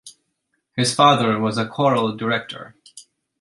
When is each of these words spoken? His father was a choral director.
His 0.75 0.95
father 0.95 1.37
was 1.39 1.59
a 1.59 1.67
choral 1.67 2.17
director. 2.17 2.73